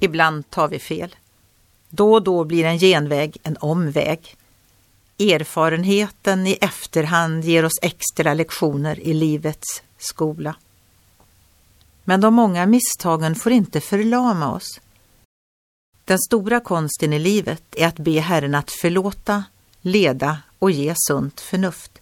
[0.00, 1.16] Ibland tar vi fel.
[1.88, 4.36] Då och då blir en genväg en omväg.
[5.18, 10.54] Erfarenheten i efterhand ger oss extra lektioner i livets skola.
[12.04, 14.80] Men de många misstagen får inte förlama oss.
[16.04, 19.44] Den stora konsten i livet är att be Herren att förlåta,
[19.80, 22.00] leda och ge sunt förnuft.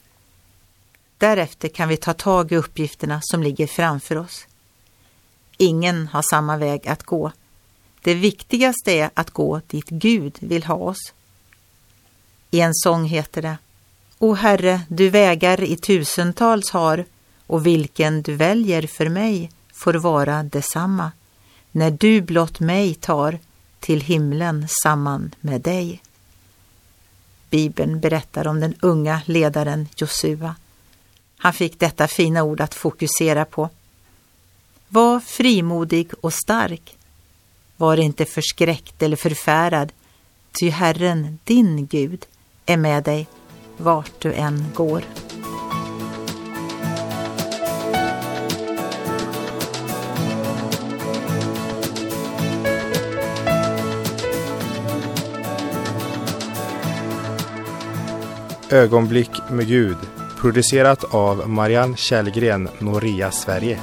[1.18, 4.46] Därefter kan vi ta tag i uppgifterna som ligger framför oss.
[5.56, 7.32] Ingen har samma väg att gå.
[8.08, 11.12] Det viktigaste är att gå dit Gud vill ha oss.
[12.50, 13.58] I en sång heter det
[14.18, 17.04] O Herre, du vägar i tusentals har
[17.46, 21.12] och vilken du väljer för mig får vara detsamma
[21.72, 23.38] när du blott mig tar
[23.80, 26.02] till himlen samman med dig.
[27.50, 30.54] Bibeln berättar om den unga ledaren Josua.
[31.38, 33.70] Han fick detta fina ord att fokusera på.
[34.88, 36.97] Var frimodig och stark.
[37.80, 39.92] Var inte förskräckt eller förfärad,
[40.60, 42.26] ty Herren, din Gud,
[42.66, 43.26] är med dig
[43.76, 45.02] vart du än går.
[58.70, 59.96] Ögonblick med Gud
[60.40, 63.80] producerat av Marianne Källgren, Noria Sverige.